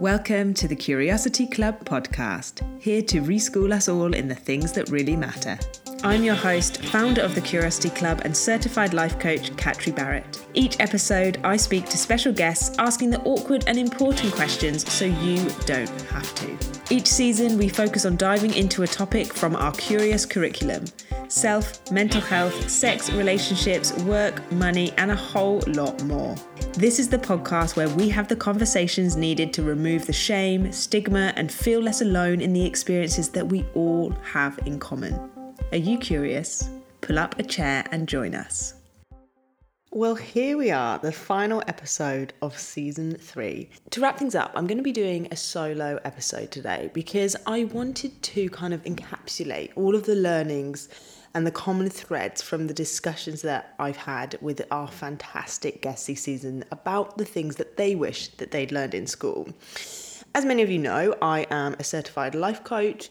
[0.00, 4.88] Welcome to the Curiosity Club podcast, here to reschool us all in the things that
[4.88, 5.58] really matter.
[6.02, 10.42] I'm your host, founder of the Curiosity Club, and certified life coach, Catri Barrett.
[10.54, 15.46] Each episode, I speak to special guests asking the awkward and important questions so you
[15.66, 16.94] don't have to.
[16.94, 20.86] Each season, we focus on diving into a topic from our curious curriculum
[21.28, 26.34] self, mental health, sex, relationships, work, money, and a whole lot more.
[26.74, 31.32] This is the podcast where we have the conversations needed to remove the shame, stigma,
[31.34, 35.18] and feel less alone in the experiences that we all have in common.
[35.72, 36.70] Are you curious?
[37.00, 38.74] Pull up a chair and join us.
[39.90, 43.68] Well, here we are, the final episode of season three.
[43.90, 47.64] To wrap things up, I'm going to be doing a solo episode today because I
[47.64, 50.88] wanted to kind of encapsulate all of the learnings
[51.34, 56.22] and the common threads from the discussions that I've had with our fantastic guests this
[56.22, 59.48] season about the things that they wish that they'd learned in school.
[60.32, 63.10] As many of you know, I am a certified life coach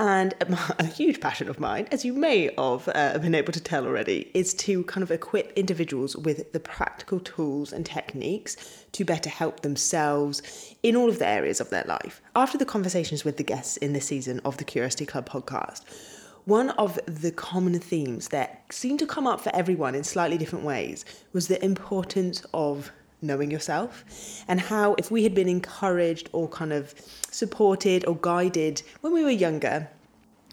[0.00, 0.34] and
[0.78, 4.30] a huge passion of mine, as you may have uh, been able to tell already,
[4.34, 8.56] is to kind of equip individuals with the practical tools and techniques
[8.92, 12.20] to better help themselves in all of the areas of their life.
[12.34, 15.82] After the conversations with the guests in this season of the Curiosity Club podcast,
[16.46, 20.64] one of the common themes that seemed to come up for everyone in slightly different
[20.64, 24.04] ways was the importance of knowing yourself
[24.46, 26.94] and how if we had been encouraged or kind of
[27.30, 29.88] supported or guided when we were younger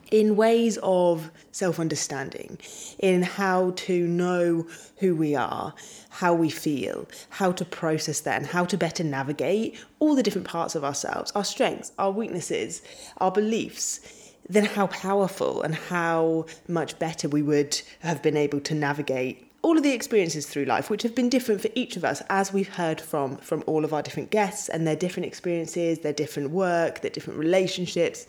[0.09, 2.57] in ways of self understanding,
[2.99, 5.73] in how to know who we are,
[6.09, 10.47] how we feel, how to process that, and how to better navigate all the different
[10.47, 12.83] parts of ourselves, our strengths, our weaknesses,
[13.17, 18.73] our beliefs, then how powerful and how much better we would have been able to
[18.73, 22.21] navigate all of the experiences through life, which have been different for each of us,
[22.29, 26.13] as we've heard from from all of our different guests and their different experiences, their
[26.13, 28.27] different work, their different relationships.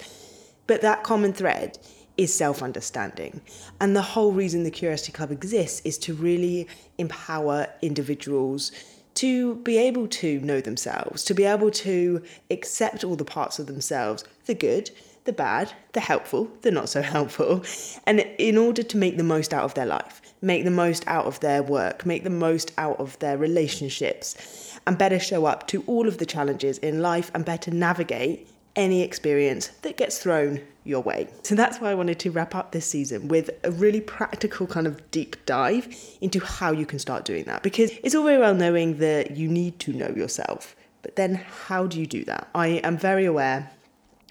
[0.66, 1.78] But that common thread
[2.16, 3.40] is self understanding.
[3.80, 8.70] And the whole reason the Curiosity Club exists is to really empower individuals
[9.14, 13.66] to be able to know themselves, to be able to accept all the parts of
[13.66, 14.90] themselves, the good,
[15.24, 17.64] the bad, the helpful, the not so helpful,
[18.06, 21.26] and in order to make the most out of their life, make the most out
[21.26, 25.82] of their work, make the most out of their relationships, and better show up to
[25.86, 31.00] all of the challenges in life and better navigate any experience that gets thrown your
[31.00, 31.28] way.
[31.42, 34.86] So that's why I wanted to wrap up this season with a really practical kind
[34.86, 37.62] of deep dive into how you can start doing that.
[37.62, 41.36] Because it's all very well knowing that you need to know yourself, but then
[41.66, 42.48] how do you do that?
[42.54, 43.70] I am very aware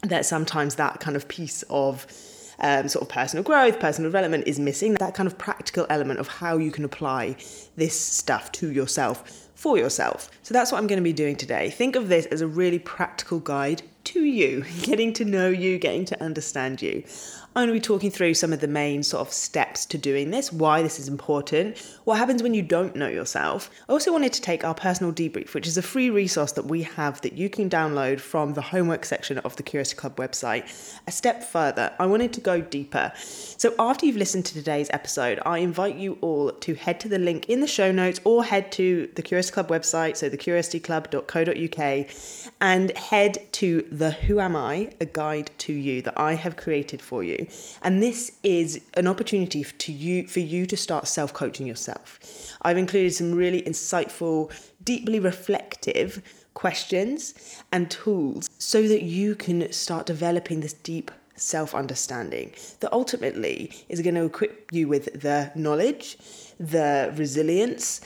[0.04, 2.06] that sometimes that kind of piece of
[2.60, 4.94] um, sort of personal growth, personal development is missing.
[4.96, 7.36] That kind of practical element of how you can apply
[7.76, 10.30] this stuff to yourself for yourself.
[10.44, 11.70] So that's what I'm going to be doing today.
[11.70, 16.06] Think of this as a really practical guide to you, getting to know you, getting
[16.06, 17.04] to understand you.
[17.56, 20.32] I'm going to be talking through some of the main sort of steps to doing
[20.32, 23.70] this, why this is important, what happens when you don't know yourself.
[23.88, 26.82] I also wanted to take our personal debrief, which is a free resource that we
[26.82, 31.12] have that you can download from the homework section of the Curiosity Club website, a
[31.12, 31.94] step further.
[32.00, 33.12] I wanted to go deeper.
[33.16, 37.20] So after you've listened to today's episode, I invite you all to head to the
[37.20, 42.98] link in the show notes or head to the Curiosity Club website, so thecuriosityclub.co.uk, and
[42.98, 47.24] head to the Who Am I, a guide to you that I have created for
[47.24, 47.43] you.
[47.82, 52.20] And this is an opportunity to you for you to start self-coaching yourself.
[52.62, 54.52] I've included some really insightful,
[54.84, 56.22] deeply reflective
[56.54, 57.34] questions
[57.72, 64.02] and tools so that you can start developing this deep self understanding that ultimately is
[64.02, 66.18] going to equip you with the knowledge,
[66.60, 68.02] the resilience,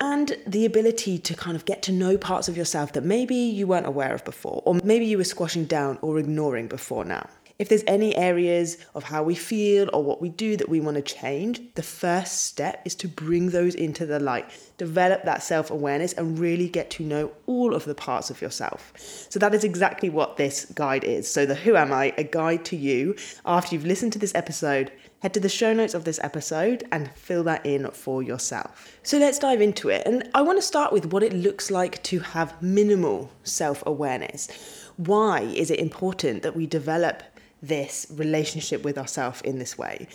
[0.00, 3.66] and the ability to kind of get to know parts of yourself that maybe you
[3.66, 7.28] weren't aware of before, or maybe you were squashing down or ignoring before now.
[7.58, 10.94] If there's any areas of how we feel or what we do that we want
[10.94, 15.68] to change, the first step is to bring those into the light, develop that self
[15.68, 18.92] awareness, and really get to know all of the parts of yourself.
[19.28, 21.28] So, that is exactly what this guide is.
[21.28, 22.14] So, the Who Am I?
[22.16, 23.16] A guide to you.
[23.44, 27.10] After you've listened to this episode, head to the show notes of this episode and
[27.16, 29.00] fill that in for yourself.
[29.02, 30.06] So let's dive into it.
[30.06, 34.48] And I want to start with what it looks like to have minimal self awareness.
[34.96, 37.24] Why is it important that we develop
[37.62, 40.08] this relationship with ourselves in this way.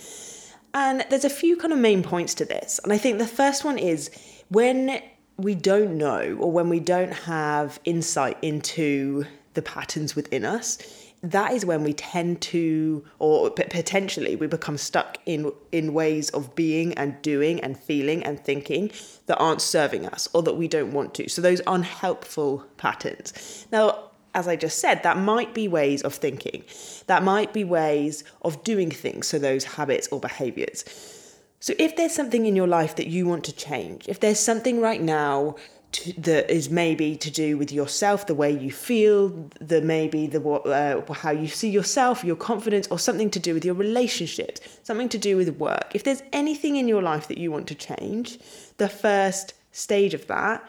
[0.72, 2.80] And there's a few kind of main points to this.
[2.82, 4.10] And I think the first one is
[4.48, 5.00] when
[5.36, 9.24] we don't know or when we don't have insight into
[9.54, 10.78] the patterns within us,
[11.24, 16.54] that is when we tend to or potentially we become stuck in in ways of
[16.54, 18.90] being and doing and feeling and thinking
[19.24, 24.10] that aren't serving us or that we don't want to so those unhelpful patterns now
[24.34, 26.64] as I just said, that might be ways of thinking.
[27.06, 30.84] That might be ways of doing things, so those habits or behaviors.
[31.60, 34.80] So if there's something in your life that you want to change, if there's something
[34.80, 35.56] right now
[35.92, 39.28] to, that is maybe to do with yourself, the way you feel,
[39.60, 43.64] the maybe the uh, how you see yourself, your confidence, or something to do with
[43.64, 45.92] your relationships, something to do with work.
[45.94, 48.38] If there's anything in your life that you want to change,
[48.76, 50.68] the first stage of that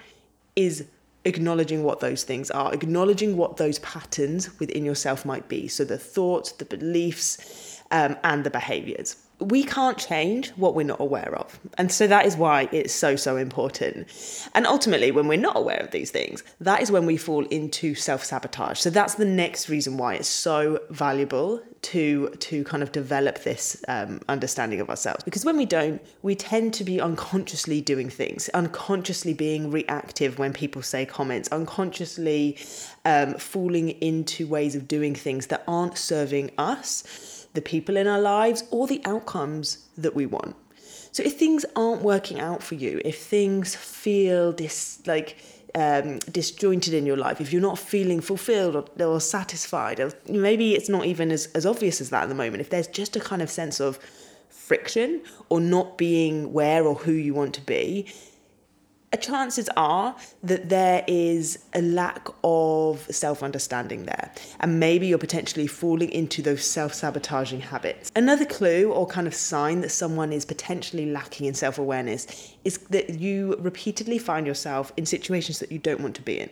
[0.55, 0.85] is
[1.25, 5.67] acknowledging what those things are, acknowledging what those patterns within yourself might be.
[5.67, 10.99] So the thoughts, the beliefs, um, and the behaviors we can't change what we're not
[10.99, 11.59] aware of.
[11.77, 14.07] And so that is why it's so, so important.
[14.53, 17.95] And ultimately, when we're not aware of these things, that is when we fall into
[17.95, 18.79] self sabotage.
[18.79, 23.83] So that's the next reason why it's so valuable to, to kind of develop this
[23.87, 25.23] um, understanding of ourselves.
[25.23, 30.53] Because when we don't, we tend to be unconsciously doing things, unconsciously being reactive when
[30.53, 32.57] people say comments, unconsciously
[33.03, 38.21] um, falling into ways of doing things that aren't serving us the people in our
[38.21, 40.55] lives, or the outcomes that we want.
[41.11, 45.37] So if things aren't working out for you, if things feel dis like
[45.73, 50.73] um, disjointed in your life, if you're not feeling fulfilled or, or satisfied, or maybe
[50.73, 53.19] it's not even as, as obvious as that at the moment, if there's just a
[53.19, 53.97] kind of sense of
[54.49, 58.07] friction or not being where or who you want to be,
[59.17, 64.31] chances are that there is a lack of self understanding there.
[64.59, 68.11] And maybe you're potentially falling into those self sabotaging habits.
[68.15, 72.77] Another clue or kind of sign that someone is potentially lacking in self awareness is
[72.89, 76.49] that you repeatedly find yourself in situations that you don't want to be in.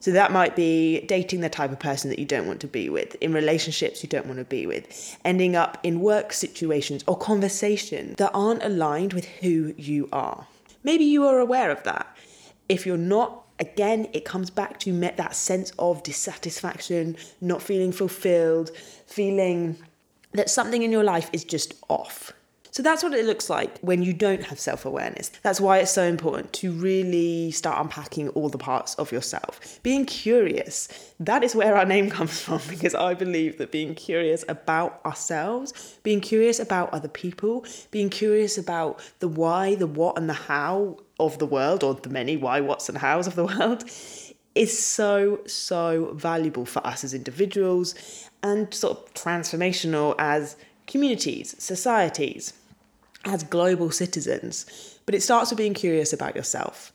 [0.00, 2.88] So that might be dating the type of person that you don't want to be
[2.88, 7.16] with, in relationships you don't want to be with, ending up in work situations or
[7.16, 10.46] conversations that aren't aligned with who you are.
[10.86, 12.06] Maybe you are aware of that.
[12.68, 18.70] If you're not, again, it comes back to that sense of dissatisfaction, not feeling fulfilled,
[19.04, 19.76] feeling
[20.30, 22.32] that something in your life is just off.
[22.76, 25.30] So that's what it looks like when you don't have self awareness.
[25.40, 29.80] That's why it's so important to really start unpacking all the parts of yourself.
[29.82, 30.86] Being curious,
[31.18, 35.98] that is where our name comes from because I believe that being curious about ourselves,
[36.02, 40.98] being curious about other people, being curious about the why, the what, and the how
[41.18, 43.84] of the world, or the many why, what's, and hows of the world.
[44.54, 47.94] Is so, so valuable for us as individuals
[48.42, 50.56] and sort of transformational as
[50.86, 52.52] communities, societies
[53.26, 54.66] as global citizens,
[55.04, 56.92] but it starts with being curious about yourself.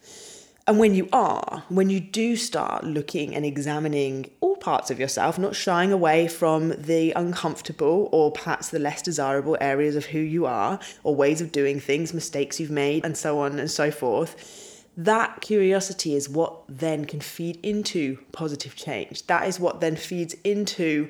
[0.68, 5.40] And when you are, when you do start looking and examining all parts of yourself,
[5.40, 10.46] not shying away from the uncomfortable or perhaps the less desirable areas of who you
[10.46, 14.71] are, or ways of doing things, mistakes you've made, and so on and so forth,
[15.06, 19.26] that curiosity is what then can feed into positive change.
[19.28, 21.10] That is what then feeds into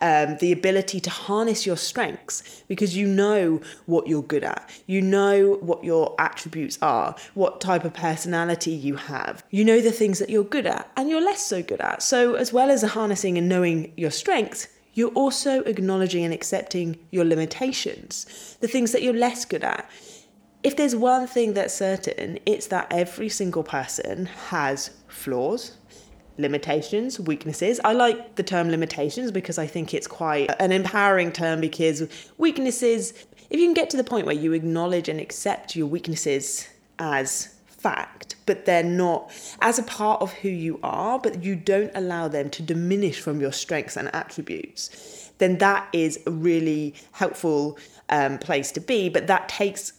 [0.00, 4.68] um, the ability to harness your strengths because you know what you're good at.
[4.86, 9.44] You know what your attributes are, what type of personality you have.
[9.50, 12.02] You know the things that you're good at and you're less so good at.
[12.02, 17.24] So, as well as harnessing and knowing your strengths, you're also acknowledging and accepting your
[17.24, 19.88] limitations, the things that you're less good at.
[20.64, 25.76] If there's one thing that's certain, it's that every single person has flaws,
[26.38, 27.82] limitations, weaknesses.
[27.84, 33.12] I like the term limitations because I think it's quite an empowering term because weaknesses,
[33.50, 36.66] if you can get to the point where you acknowledge and accept your weaknesses
[36.98, 39.30] as fact, but they're not
[39.60, 43.38] as a part of who you are, but you don't allow them to diminish from
[43.38, 47.78] your strengths and attributes, then that is a really helpful
[48.08, 49.10] um, place to be.
[49.10, 49.92] But that takes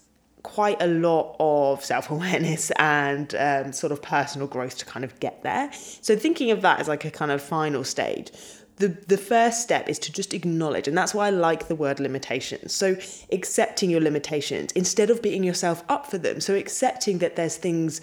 [0.45, 5.19] quite a lot of self awareness and um, sort of personal growth to kind of
[5.19, 5.69] get there.
[5.73, 8.31] So, thinking of that as like a kind of final stage,
[8.77, 11.99] the, the first step is to just acknowledge, and that's why I like the word
[11.99, 12.73] limitations.
[12.73, 12.95] So,
[13.31, 16.39] accepting your limitations instead of beating yourself up for them.
[16.39, 18.01] So, accepting that there's things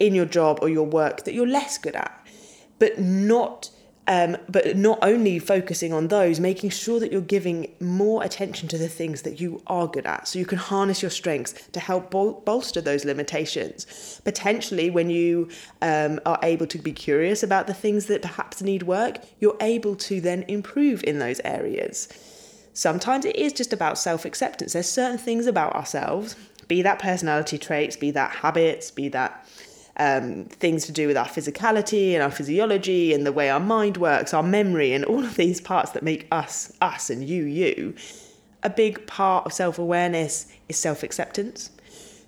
[0.00, 2.26] in your job or your work that you're less good at,
[2.78, 3.70] but not
[4.06, 8.78] um, but not only focusing on those, making sure that you're giving more attention to
[8.78, 12.10] the things that you are good at so you can harness your strengths to help
[12.10, 14.20] bol- bolster those limitations.
[14.24, 15.48] Potentially, when you
[15.80, 19.96] um, are able to be curious about the things that perhaps need work, you're able
[19.96, 22.08] to then improve in those areas.
[22.74, 24.72] Sometimes it is just about self acceptance.
[24.72, 26.36] There's certain things about ourselves,
[26.68, 29.46] be that personality traits, be that habits, be that
[29.96, 33.96] um, things to do with our physicality and our physiology and the way our mind
[33.96, 37.94] works, our memory, and all of these parts that make us us and you you.
[38.62, 41.70] A big part of self awareness is self acceptance.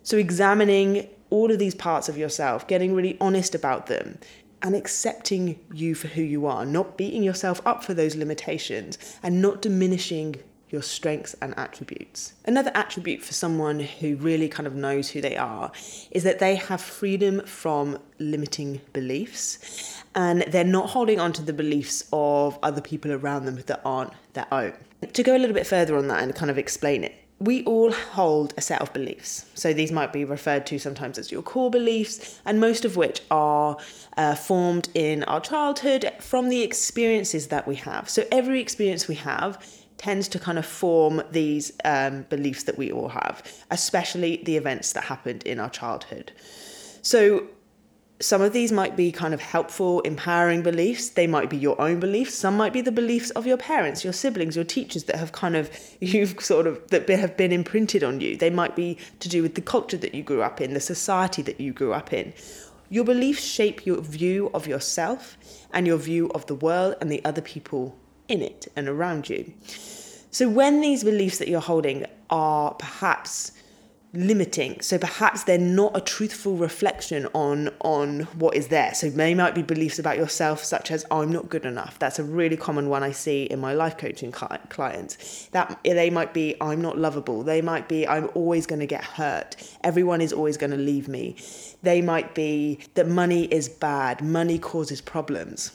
[0.03, 4.19] So, examining all of these parts of yourself, getting really honest about them,
[4.63, 9.43] and accepting you for who you are, not beating yourself up for those limitations, and
[9.43, 10.37] not diminishing
[10.71, 12.33] your strengths and attributes.
[12.45, 15.71] Another attribute for someone who really kind of knows who they are
[16.11, 21.53] is that they have freedom from limiting beliefs and they're not holding on to the
[21.53, 24.73] beliefs of other people around them that aren't their own.
[25.13, 27.93] To go a little bit further on that and kind of explain it, we all
[27.93, 29.45] hold a set of beliefs.
[29.55, 33.21] So these might be referred to sometimes as your core beliefs, and most of which
[33.31, 33.77] are
[34.17, 38.09] uh, formed in our childhood from the experiences that we have.
[38.09, 39.63] So every experience we have
[39.99, 44.93] tends to kind of form these um, beliefs that we all have, especially the events
[44.93, 46.33] that happened in our childhood.
[47.03, 47.49] So
[48.19, 51.11] some of these might be kind of helpful, empowering beliefs.
[51.11, 52.35] They might be your own beliefs.
[52.35, 55.55] Some might be the beliefs of your parents, your siblings, your teachers that have kind
[55.55, 58.37] of, you've sort of, that have been imprinted on you.
[58.37, 61.43] They might be to do with the culture that you grew up in, the society
[61.43, 62.33] that you grew up in.
[62.89, 65.37] Your beliefs shape your view of yourself
[65.73, 69.53] and your view of the world and the other people in it and around you.
[70.31, 73.53] So when these beliefs that you're holding are perhaps
[74.17, 78.95] limiting so perhaps they're not a truthful reflection on on what is there.
[78.95, 81.99] So they might be beliefs about yourself such as i'm not good enough.
[81.99, 85.47] That's a really common one i see in my life coaching clients.
[85.53, 87.43] That they might be i'm not lovable.
[87.43, 89.57] They might be i'm always going to get hurt.
[89.85, 91.37] Everyone is always going to leave me.
[91.83, 94.23] They might be that money is bad.
[94.23, 95.73] Money causes problems.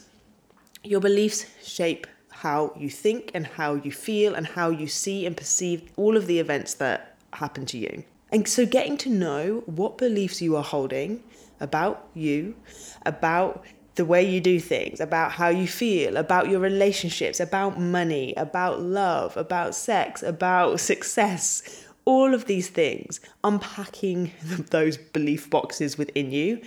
[0.83, 2.07] Your beliefs shape
[2.41, 6.25] how you think and how you feel and how you see and perceive all of
[6.25, 8.03] the events that happen to you.
[8.31, 11.21] And so, getting to know what beliefs you are holding
[11.59, 12.55] about you,
[13.05, 18.33] about the way you do things, about how you feel, about your relationships, about money,
[18.37, 24.31] about love, about sex, about success, all of these things, unpacking
[24.71, 26.59] those belief boxes within you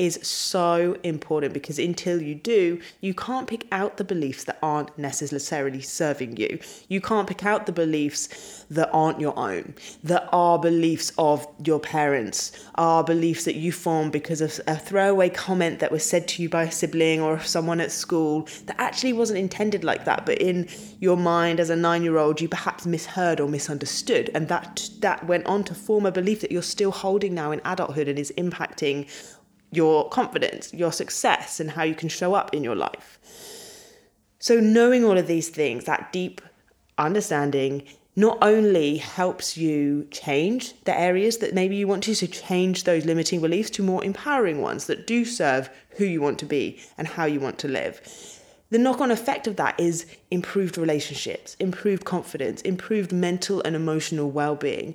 [0.00, 4.96] is so important because until you do, you can't pick out the beliefs that aren't
[4.96, 6.58] necessarily serving you.
[6.88, 11.78] You can't pick out the beliefs that aren't your own, that are beliefs of your
[11.78, 16.42] parents, are beliefs that you formed because of a throwaway comment that was said to
[16.42, 20.38] you by a sibling or someone at school that actually wasn't intended like that, but
[20.38, 20.66] in
[21.00, 24.30] your mind as a nine year old, you perhaps misheard or misunderstood.
[24.34, 27.60] And that, that went on to form a belief that you're still holding now in
[27.66, 29.06] adulthood and is impacting
[29.70, 33.18] your confidence, your success, and how you can show up in your life.
[34.38, 36.40] So, knowing all of these things, that deep
[36.98, 37.84] understanding,
[38.16, 43.04] not only helps you change the areas that maybe you want to, so change those
[43.04, 47.06] limiting beliefs to more empowering ones that do serve who you want to be and
[47.06, 48.00] how you want to live.
[48.70, 54.30] The knock on effect of that is improved relationships, improved confidence, improved mental and emotional
[54.30, 54.94] well being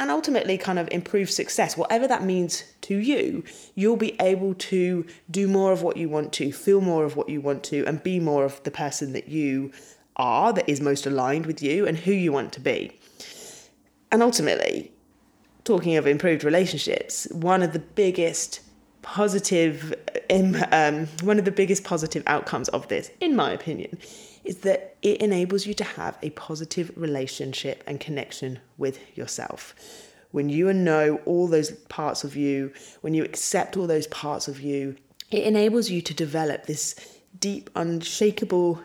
[0.00, 5.04] and ultimately kind of improve success, whatever that means to you, you'll be able to
[5.30, 8.02] do more of what you want to, feel more of what you want to, and
[8.02, 9.70] be more of the person that you
[10.16, 12.98] are, that is most aligned with you and who you want to be.
[14.10, 14.90] And ultimately,
[15.64, 18.60] talking of improved relationships, one of the biggest
[19.02, 19.94] positive,
[20.30, 23.98] um, one of the biggest positive outcomes of this, in my opinion,
[24.44, 29.74] is that it enables you to have a positive relationship and connection with yourself.
[30.32, 34.60] When you know all those parts of you, when you accept all those parts of
[34.60, 34.96] you,
[35.30, 36.94] it enables you to develop this
[37.38, 38.80] deep, unshakable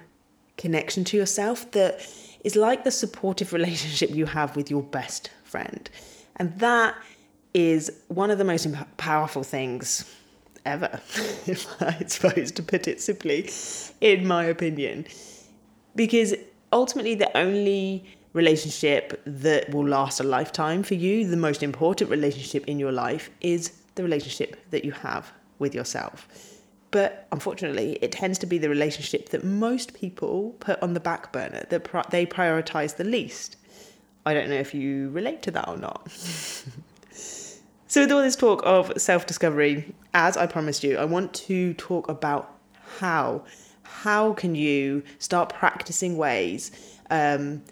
[0.57, 2.07] connection to yourself that
[2.43, 5.89] is like the supportive relationship you have with your best friend.
[6.38, 6.95] And that
[7.55, 10.13] is one of the most powerful things
[10.65, 11.00] ever,
[11.47, 13.50] if I suppose to put it simply,
[14.01, 15.05] in my opinion
[15.95, 16.33] because
[16.71, 22.67] ultimately the only relationship that will last a lifetime for you, the most important relationship
[22.67, 26.27] in your life, is the relationship that you have with yourself.
[26.91, 31.31] But unfortunately, it tends to be the relationship that most people put on the back
[31.31, 33.55] burner, that they prioritize the least.
[34.25, 36.09] I don't know if you relate to that or not.
[37.96, 41.74] so, with all this talk of self discovery, as I promised you, I want to
[41.75, 42.54] talk about
[43.00, 43.46] how
[43.84, 46.72] how can you start practicing ways?
[47.10, 47.64] Um,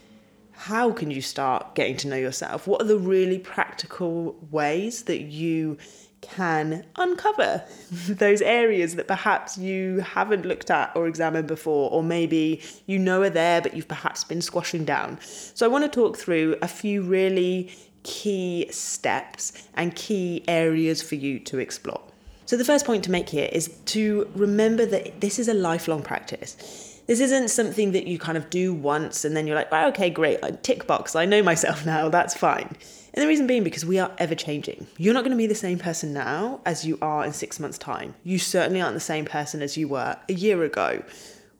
[0.53, 2.67] how can you start getting to know yourself?
[2.67, 5.77] What are the really practical ways that you
[6.21, 7.61] can uncover
[8.07, 13.23] those areas that perhaps you haven't looked at or examined before, or maybe you know
[13.23, 15.19] are there, but you've perhaps been squashing down.
[15.53, 17.69] So, I want to talk through a few really
[18.03, 22.01] key steps and key areas for you to explore.
[22.45, 26.03] So, the first point to make here is to remember that this is a lifelong
[26.03, 27.01] practice.
[27.07, 30.09] This isn't something that you kind of do once and then you're like, wow, okay,
[30.09, 32.75] great, tick box, I know myself now, that's fine.
[33.13, 34.87] And the reason being because we are ever changing.
[34.97, 37.77] You're not going to be the same person now as you are in six months'
[37.77, 38.15] time.
[38.23, 41.03] You certainly aren't the same person as you were a year ago.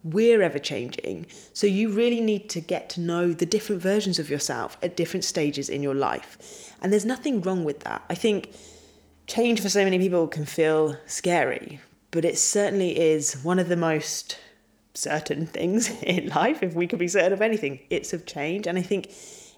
[0.04, 1.28] We're ever changing.
[1.54, 5.24] So you really need to get to know the different versions of yourself at different
[5.24, 6.74] stages in your life.
[6.82, 8.04] And there's nothing wrong with that.
[8.10, 8.52] I think
[9.28, 11.80] change for so many people can feel scary,
[12.12, 14.38] but it certainly is one of the most
[14.94, 16.62] certain things in life.
[16.62, 18.68] If we could be certain of anything, it's of change.
[18.68, 19.12] And I think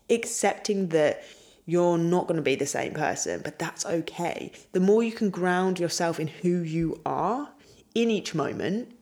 [0.09, 1.23] accepting that
[1.65, 4.51] you're not going to be the same person, but that's okay.
[4.71, 7.49] The more you can ground yourself in who you are
[7.95, 8.94] in each moment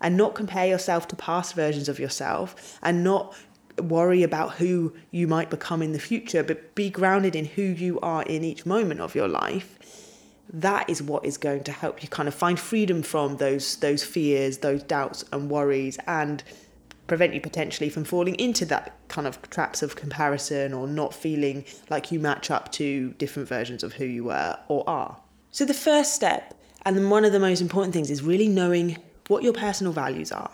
[0.00, 3.34] and not compare yourself to past versions of yourself and not
[3.78, 7.98] worry about who you might become in the future, but be grounded in who you
[8.00, 9.76] are in each moment of your life.
[10.52, 14.02] That is what is going to help you kind of find freedom from those those
[14.02, 16.42] fears, those doubts and worries and
[17.10, 21.64] prevent you potentially from falling into that kind of traps of comparison or not feeling
[21.88, 25.16] like you match up to different versions of who you were or are.
[25.50, 26.54] So, the first step,
[26.84, 28.96] and one of the most important things, is really knowing
[29.30, 30.50] what your personal values are.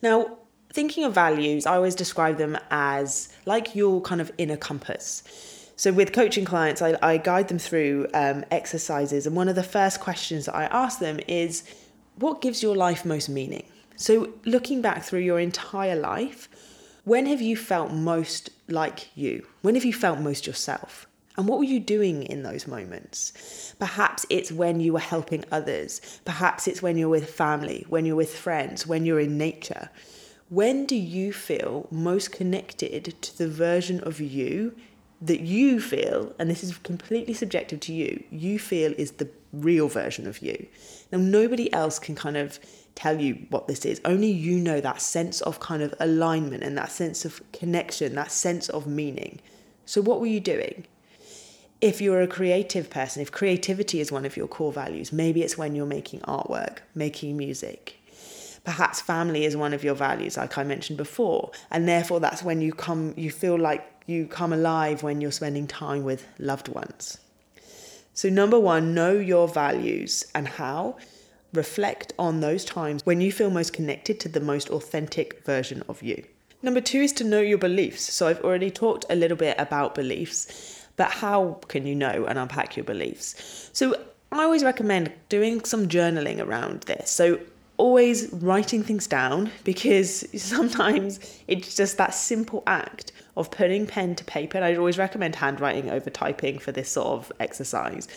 [0.00, 0.38] Now,
[0.72, 5.22] thinking of values, I always describe them as like your kind of inner compass.
[5.76, 9.64] So, with coaching clients, I, I guide them through um, exercises, and one of the
[9.64, 11.64] first questions that I ask them is,
[12.16, 13.66] What gives your life most meaning?
[13.96, 16.48] So, looking back through your entire life,
[17.04, 19.46] when have you felt most like you?
[19.62, 21.08] When have you felt most yourself?
[21.36, 23.74] And what were you doing in those moments?
[23.78, 26.00] Perhaps it's when you were helping others.
[26.24, 29.90] Perhaps it's when you're with family, when you're with friends, when you're in nature.
[30.48, 34.76] When do you feel most connected to the version of you
[35.20, 39.88] that you feel, and this is completely subjective to you, you feel is the real
[39.88, 40.68] version of you?
[41.10, 42.60] Now, nobody else can kind of
[42.94, 44.00] tell you what this is.
[44.04, 48.30] Only you know that sense of kind of alignment and that sense of connection, that
[48.30, 49.40] sense of meaning.
[49.86, 50.86] So, what were you doing?
[51.80, 55.58] If you're a creative person, if creativity is one of your core values, maybe it's
[55.58, 57.98] when you're making artwork, making music.
[58.64, 62.62] Perhaps family is one of your values, like I mentioned before, and therefore that's when
[62.62, 67.18] you come, you feel like you come alive when you're spending time with loved ones.
[68.14, 70.96] So, number one, know your values and how
[71.52, 76.02] reflect on those times when you feel most connected to the most authentic version of
[76.02, 76.24] you.
[76.62, 78.12] Number two is to know your beliefs.
[78.12, 82.38] So I've already talked a little bit about beliefs, but how can you know and
[82.38, 83.70] unpack your beliefs?
[83.72, 83.94] So
[84.32, 87.10] I always recommend doing some journaling around this.
[87.10, 87.40] So
[87.76, 94.24] always writing things down because sometimes it's just that simple act of putting pen to
[94.24, 94.58] paper.
[94.58, 98.08] And I'd always recommend handwriting over typing for this sort of exercise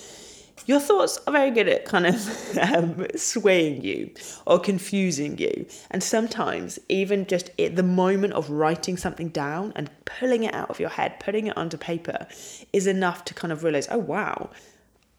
[0.66, 4.12] your thoughts are very good at kind of um, swaying you
[4.46, 5.66] or confusing you.
[5.92, 10.70] And sometimes, even just at the moment of writing something down and pulling it out
[10.70, 12.28] of your head, putting it onto paper,
[12.74, 14.50] is enough to kind of realize, oh, wow.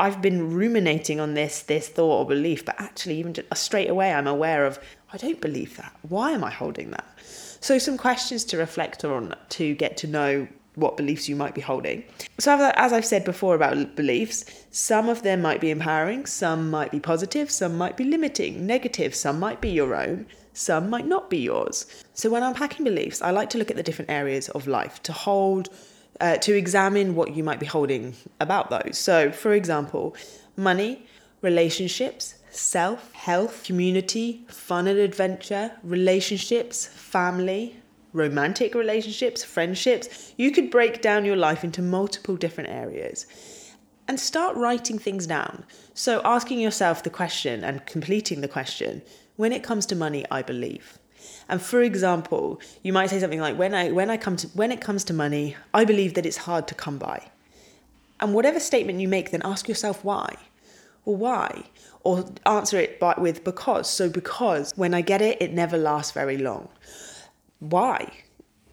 [0.01, 3.91] I've been ruminating on this this thought or belief, but actually, even just, uh, straight
[3.91, 4.79] away, I'm aware of
[5.13, 5.93] I don't believe that.
[6.03, 7.05] Why am I holding that?
[7.61, 10.47] So, some questions to reflect on to get to know
[10.79, 12.05] what beliefs you might be holding.
[12.39, 16.91] So, as I've said before about beliefs, some of them might be empowering, some might
[16.91, 21.31] be positive, some might be limiting, negative, some might be your own, some might not
[21.31, 21.87] be yours.
[22.15, 25.13] So, when unpacking beliefs, I like to look at the different areas of life to
[25.13, 25.69] hold,
[26.21, 28.99] uh, to examine what you might be holding about those.
[28.99, 30.17] So, for example,
[30.57, 31.07] money,
[31.43, 37.77] relationships, self, health, community, fun and adventure, relationships, family,
[38.13, 40.35] romantic relationships, friendships.
[40.37, 43.27] You could break down your life into multiple different areas
[44.07, 45.65] and start writing things down.
[45.95, 49.03] So, asking yourself the question and completing the question
[49.37, 50.99] when it comes to money, I believe.
[51.49, 54.73] And for example, you might say something like when I when I come to when
[54.73, 57.31] it comes to money, I believe that it's hard to come by.
[58.21, 60.37] And whatever statement you make, then ask yourself why.
[61.05, 61.65] Or why?
[62.03, 63.89] Or answer it by, with because.
[63.89, 66.69] So because when I get it, it never lasts very long.
[67.61, 68.13] Why?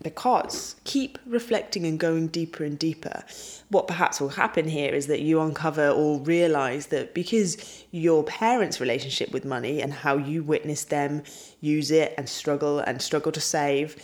[0.03, 3.23] Because keep reflecting and going deeper and deeper.
[3.69, 8.79] What perhaps will happen here is that you uncover or realize that because your parents'
[8.79, 11.23] relationship with money and how you witnessed them
[11.59, 13.95] use it and struggle and struggle to save,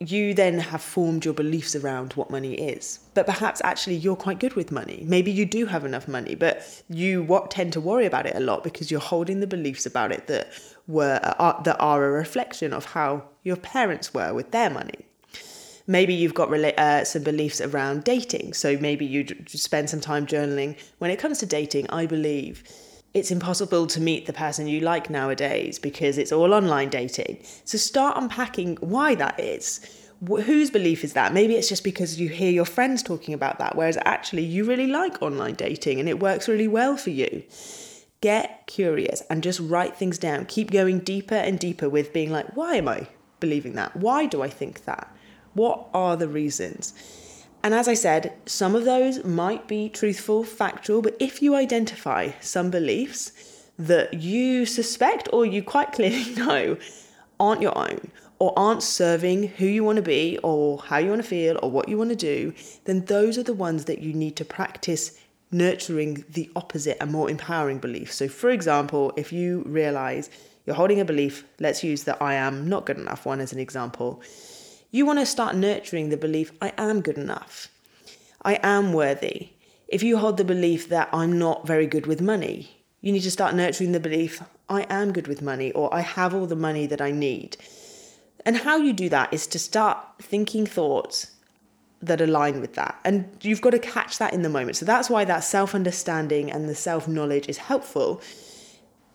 [0.00, 3.00] you then have formed your beliefs around what money is.
[3.14, 5.02] But perhaps actually you're quite good with money.
[5.06, 8.40] Maybe you do have enough money, but you what tend to worry about it a
[8.40, 10.48] lot because you're holding the beliefs about it that
[10.86, 15.06] were uh, that are a reflection of how your parents were with their money.
[15.86, 20.76] Maybe you've got uh, some beliefs around dating, so maybe you spend some time journaling.
[20.98, 22.62] When it comes to dating, I believe
[23.14, 27.42] it's impossible to meet the person you like nowadays because it's all online dating.
[27.64, 29.80] So start unpacking why that is.
[30.26, 31.32] whose belief is that?
[31.32, 34.86] Maybe it's just because you hear your friends talking about that, whereas actually you really
[34.86, 37.44] like online dating and it works really well for you.
[38.20, 40.44] Get curious and just write things down.
[40.46, 43.08] Keep going deeper and deeper with being like, why am I
[43.40, 43.96] believing that?
[43.96, 45.14] Why do I think that?
[45.54, 46.92] What are the reasons?
[47.68, 52.30] And as I said, some of those might be truthful, factual, but if you identify
[52.40, 53.30] some beliefs
[53.78, 56.78] that you suspect or you quite clearly know
[57.38, 61.20] aren't your own, or aren't serving who you want to be or how you want
[61.20, 62.54] to feel or what you want to do,
[62.84, 67.28] then those are the ones that you need to practice nurturing the opposite and more
[67.28, 68.10] empowering belief.
[68.10, 70.30] So, for example, if you realize
[70.64, 73.58] you're holding a belief, let's use the I am not good enough one as an
[73.58, 74.22] example,
[74.90, 77.68] you want to start nurturing the belief I am good enough,
[78.42, 79.50] I am worthy.
[79.86, 83.30] If you hold the belief that I'm not very good with money, you need to
[83.30, 86.86] start nurturing the belief I am good with money or I have all the money
[86.86, 87.56] that I need.
[88.44, 91.32] And how you do that is to start thinking thoughts
[92.00, 92.98] that align with that.
[93.04, 94.76] And you've got to catch that in the moment.
[94.76, 98.20] So that's why that self understanding and the self knowledge is helpful.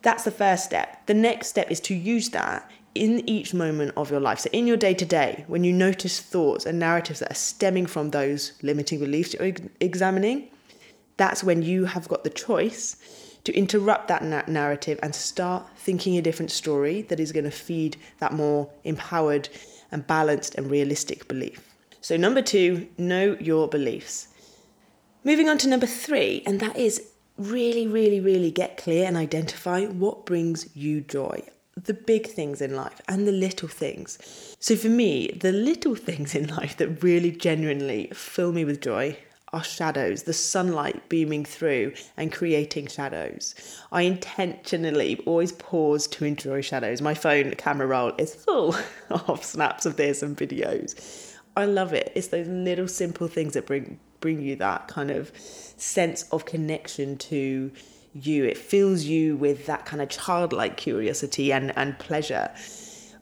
[0.01, 1.05] That's the first step.
[1.05, 4.39] The next step is to use that in each moment of your life.
[4.39, 7.85] So, in your day to day, when you notice thoughts and narratives that are stemming
[7.87, 10.49] from those limiting beliefs you're examining,
[11.17, 12.97] that's when you have got the choice
[13.43, 17.51] to interrupt that na- narrative and start thinking a different story that is going to
[17.51, 19.49] feed that more empowered
[19.91, 21.73] and balanced and realistic belief.
[22.01, 24.27] So, number two, know your beliefs.
[25.23, 29.85] Moving on to number three, and that is really, really, really get clear and identify
[29.85, 31.43] what brings you joy.
[31.75, 34.19] The big things in life and the little things.
[34.59, 39.17] So, for me, the little things in life that really genuinely fill me with joy
[39.53, 43.53] are shadows, the sunlight beaming through and creating shadows.
[43.91, 47.01] I intentionally always pause to enjoy shadows.
[47.01, 48.75] My phone camera roll is full
[49.09, 51.35] of snaps of this and videos.
[51.55, 52.11] I love it.
[52.15, 57.17] It's those little simple things that bring bring you that kind of sense of connection
[57.17, 57.69] to
[58.13, 58.45] you.
[58.45, 62.51] It fills you with that kind of childlike curiosity and, and pleasure.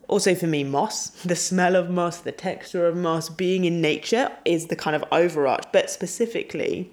[0.08, 4.30] Also, for me, moss, the smell of moss, the texture of moss, being in nature
[4.46, 6.92] is the kind of overarch, but specifically,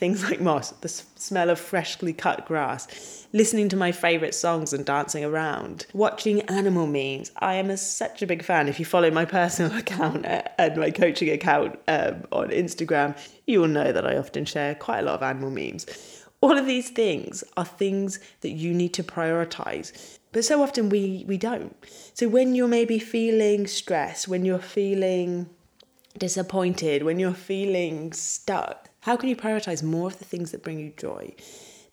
[0.00, 4.86] things like moss, the smell of freshly cut grass, listening to my favourite songs and
[4.86, 7.30] dancing around, watching animal memes.
[7.36, 8.66] I am a, such a big fan.
[8.66, 13.68] If you follow my personal account and my coaching account um, on Instagram, you will
[13.68, 15.84] know that I often share quite a lot of animal memes.
[16.40, 21.24] All of these things are things that you need to prioritize but so often we,
[21.26, 21.76] we don't.
[22.14, 25.48] So when you're maybe feeling stressed, when you're feeling
[26.18, 30.78] disappointed, when you're feeling stuck, how can you prioritize more of the things that bring
[30.78, 31.34] you joy?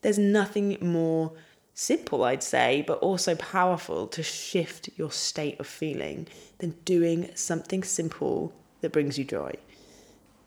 [0.02, 1.34] There's nothing more
[1.74, 6.28] simple, I'd say, but also powerful to shift your state of feeling
[6.60, 9.54] than doing something simple that brings you joy.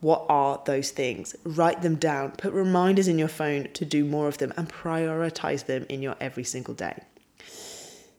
[0.00, 1.36] What are those things?
[1.44, 5.66] Write them down, put reminders in your phone to do more of them, and prioritize
[5.66, 7.02] them in your every single day.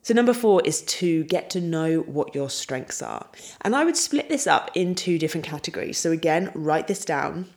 [0.04, 3.28] So, number four is to get to know what your strengths are.
[3.62, 5.98] And I would split this up into different categories.
[5.98, 7.50] So, again, write this down.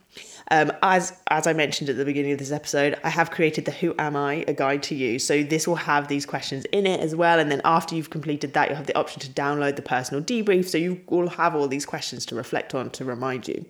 [0.51, 3.71] Um, as as I mentioned at the beginning of this episode, I have created the
[3.71, 5.17] Who Am I, a guide to you.
[5.17, 7.39] So this will have these questions in it as well.
[7.39, 10.67] And then after you've completed that, you'll have the option to download the personal debrief.
[10.67, 13.65] So you will have all these questions to reflect on to remind you.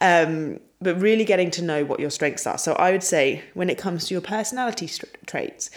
[0.00, 2.56] Um, but really getting to know what your strengths are.
[2.56, 5.70] So I would say when it comes to your personality st- traits,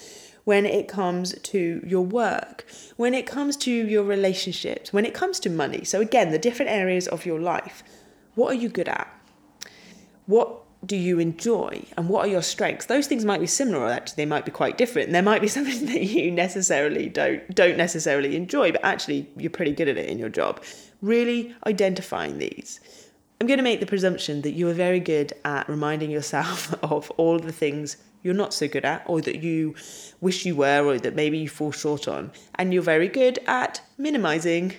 [0.44, 2.66] when it comes to your work,
[2.98, 5.84] when it comes to your relationships, when it comes to money.
[5.86, 7.84] So, again, the different areas of your life.
[8.36, 9.08] What are you good at?
[10.26, 11.84] What do you enjoy?
[11.96, 12.88] And what are your strengths?
[12.88, 15.12] Those things might be similar, or actually, they might be quite different.
[15.12, 19.72] There might be something that you necessarily don't don't necessarily enjoy, but actually you're pretty
[19.72, 20.62] good at it in your job.
[21.02, 22.80] Really identifying these.
[23.44, 27.12] I'm going to make the presumption that you are very good at reminding yourself of
[27.18, 29.76] all the things you're not so good at, or that you
[30.22, 32.32] wish you were, or that maybe you fall short on.
[32.56, 34.76] And you're very good at minimizing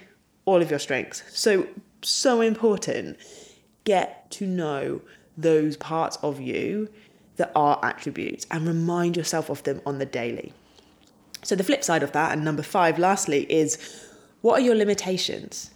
[0.47, 1.25] all of your strengths.
[1.39, 1.67] So,
[2.01, 3.19] so important.
[3.85, 5.03] Get to know
[5.37, 6.89] those parts of you
[7.37, 10.55] that are attributes and remind yourself of them on the daily.
[11.43, 13.77] So, the flip side of that, and number five, lastly, is
[14.41, 15.71] what are your limitations?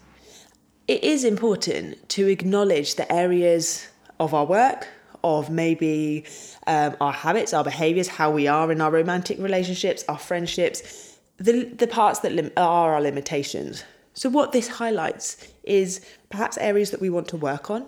[0.89, 3.87] It is important to acknowledge the areas
[4.19, 4.89] of our work,
[5.23, 6.25] of maybe
[6.67, 11.65] um, our habits, our behaviors, how we are in our romantic relationships, our friendships, the,
[11.65, 13.85] the parts that lim- are our limitations.
[14.15, 17.87] So, what this highlights is perhaps areas that we want to work on.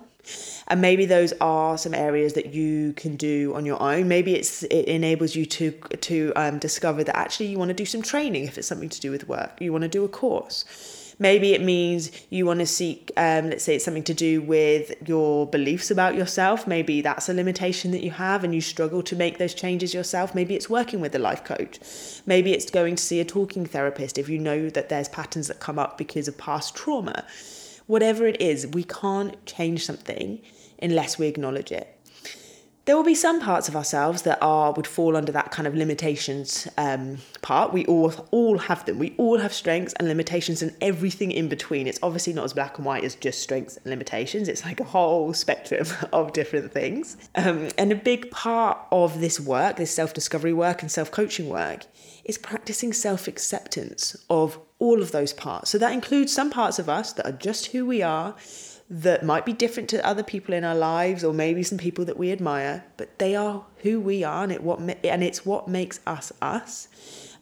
[0.68, 4.08] And maybe those are some areas that you can do on your own.
[4.08, 7.86] Maybe it's it enables you to to um, discover that actually you want to do
[7.86, 9.58] some training if it's something to do with work.
[9.58, 10.66] You want to do a course
[11.20, 14.94] Maybe it means you want to seek, um, let's say it's something to do with
[15.06, 16.66] your beliefs about yourself.
[16.66, 20.34] Maybe that's a limitation that you have and you struggle to make those changes yourself.
[20.34, 21.78] Maybe it's working with a life coach.
[22.24, 25.60] Maybe it's going to see a talking therapist if you know that there's patterns that
[25.60, 27.26] come up because of past trauma.
[27.86, 30.40] Whatever it is, we can't change something
[30.80, 31.99] unless we acknowledge it
[32.86, 35.74] there will be some parts of ourselves that are would fall under that kind of
[35.74, 37.72] limitations um, part.
[37.72, 38.98] We all all have them.
[38.98, 41.86] We all have strengths and limitations and everything in between.
[41.86, 44.48] It's obviously not as black and white as just strengths and limitations.
[44.48, 47.16] It's like a whole spectrum of different things.
[47.34, 51.48] Um, and a big part of this work, this self discovery work and self coaching
[51.48, 51.84] work,
[52.24, 55.70] is practicing self acceptance of all of those parts.
[55.70, 58.34] So that includes some parts of us that are just who we are
[58.92, 62.16] that might be different to other people in our lives or maybe some people that
[62.16, 66.00] we admire but they are who we are and it what and it's what makes
[66.06, 66.88] us us.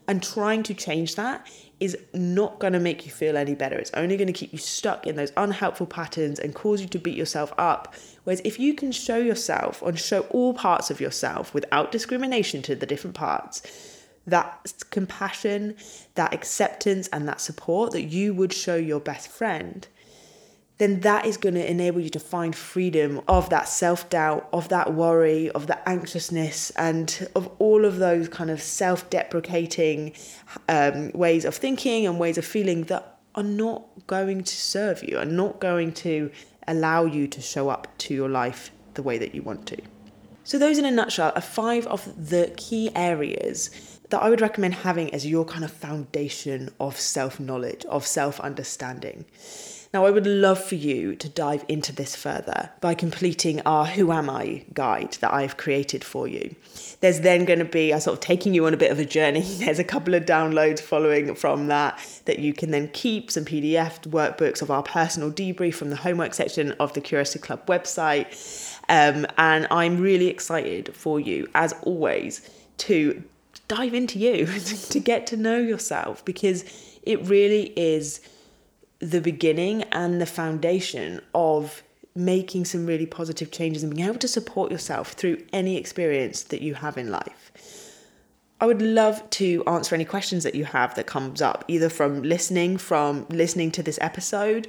[0.07, 1.47] And trying to change that
[1.79, 3.77] is not going to make you feel any better.
[3.77, 6.97] It's only going to keep you stuck in those unhelpful patterns and cause you to
[6.97, 7.93] beat yourself up.
[8.23, 12.75] Whereas if you can show yourself and show all parts of yourself without discrimination to
[12.75, 13.61] the different parts
[14.27, 15.75] that compassion
[16.15, 19.87] that acceptance and that support that you would show your best friend
[20.79, 24.69] then that is going to enable you to find freedom of that self doubt, of
[24.69, 30.13] that worry, of that anxiousness, and of all of those kind of self deprecating
[30.67, 35.17] um, ways of thinking and ways of feeling that are not going to serve you,
[35.17, 36.31] are not going to
[36.67, 39.77] allow you to show up to your life the way that you want to.
[40.45, 44.75] So, those in a nutshell are five of the key areas that I would recommend
[44.75, 49.25] having as your kind of foundation of self knowledge, of self understanding.
[49.91, 54.11] Now, I would love for you to dive into this further by completing our Who
[54.11, 56.55] Am I guide that I've created for you.
[57.01, 59.05] There's then going to be a sort of taking you on a bit of a
[59.05, 59.41] journey.
[59.57, 64.01] There's a couple of downloads following from that that you can then keep some PDF
[64.01, 68.79] workbooks of our personal debrief from the homework section of the Curiosity Club website.
[68.89, 72.47] Um, and I'm really excited for you, as always,
[72.77, 73.23] to
[73.67, 74.45] dive into you,
[74.89, 76.63] to get to know yourself, because
[77.01, 78.21] it really is
[78.99, 81.83] the beginning and the foundation of
[82.15, 86.61] making some really positive changes and being able to support yourself through any experience that
[86.61, 87.51] you have in life.
[88.61, 92.23] I would love to answer any questions that you have that comes up either from
[92.23, 94.67] listening from listening to this episode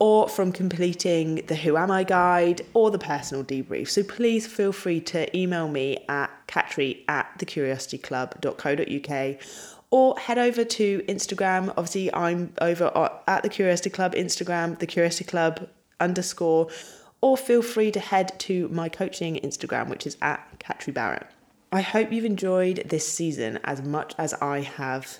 [0.00, 3.88] or from completing the Who Am I guide or the personal debrief.
[3.88, 11.02] So please feel free to email me at catri at thecuriosityclub.co.uk or head over to
[11.08, 11.68] Instagram.
[11.70, 15.68] Obviously, I'm over at the Curiosity Club Instagram, the Curiosity Club
[16.00, 16.68] underscore,
[17.20, 21.26] or feel free to head to my coaching Instagram, which is at Catri Barrett.
[21.72, 25.18] I hope you've enjoyed this season as much as I have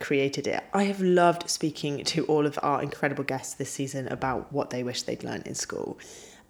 [0.00, 0.64] created it.
[0.72, 4.82] I have loved speaking to all of our incredible guests this season about what they
[4.82, 5.98] wish they'd learned in school.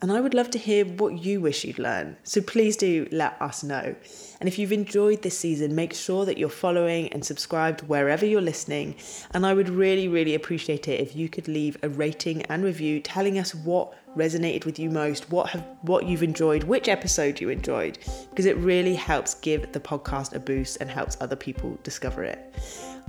[0.02, 2.16] And I would love to hear what you wish you'd learn.
[2.22, 3.94] So please do let us know.
[4.40, 8.42] And if you've enjoyed this season, make sure that you're following and subscribed wherever you're
[8.42, 8.96] listening.
[9.32, 13.00] And I would really, really appreciate it if you could leave a rating and review
[13.00, 17.48] telling us what resonated with you most, what have what you've enjoyed, which episode you
[17.48, 17.98] enjoyed,
[18.30, 22.54] because it really helps give the podcast a boost and helps other people discover it.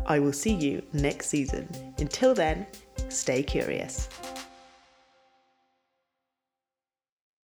[0.05, 1.67] I will see you next season.
[1.97, 2.65] Until then,
[3.09, 4.07] stay curious.